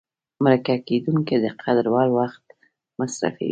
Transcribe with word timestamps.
مرکه 0.43 0.75
کېدونکی 0.87 1.35
د 1.45 1.47
قدر 1.61 1.85
وړ 1.93 2.07
وخت 2.19 2.45
مصرفوي. 2.99 3.49